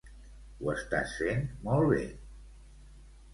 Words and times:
Ho 0.61 0.71
estàs 0.71 1.13
fent 1.17 1.43
molt 1.67 1.87
bé. 1.93 2.01